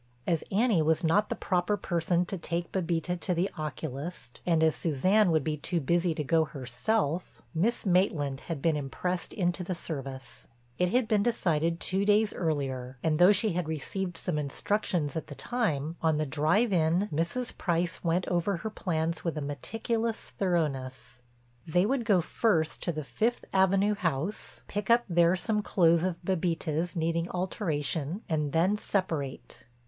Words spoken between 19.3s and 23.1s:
a meticulous thoroughness. They would go first to the